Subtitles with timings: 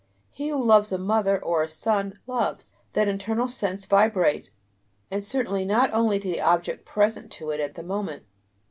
[0.31, 4.49] He who loves a mother or a son, "loves"; that internal sense vibrates,
[5.11, 8.23] and certainly not only to the object present to it at the moment.